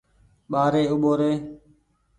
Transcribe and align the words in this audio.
ٻآري 0.51 0.83
اوٻو 0.91 1.11
ري۔ 1.19 1.31